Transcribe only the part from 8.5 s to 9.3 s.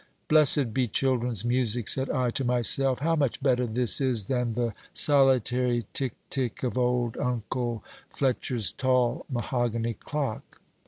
tall